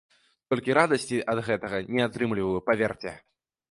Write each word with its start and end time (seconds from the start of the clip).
Толькі 0.53 0.77
радасці 0.77 1.21
ад 1.35 1.43
гэтага 1.51 1.85
не 1.95 2.03
атрымліваю, 2.09 2.67
паверце. 2.73 3.19